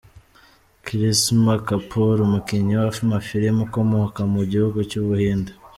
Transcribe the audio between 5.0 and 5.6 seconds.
Buhinde.